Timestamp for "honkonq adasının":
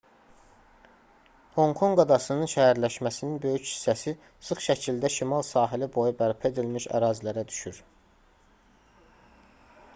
1.57-2.47